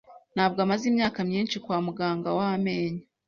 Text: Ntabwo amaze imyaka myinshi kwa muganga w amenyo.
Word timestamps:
Ntabwo 0.35 0.59
amaze 0.65 0.83
imyaka 0.91 1.19
myinshi 1.29 1.55
kwa 1.63 1.77
muganga 1.85 2.29
w 2.37 2.39
amenyo. 2.51 3.03